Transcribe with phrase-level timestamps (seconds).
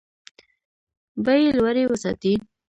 [1.23, 2.33] بیې لوړې وساتي.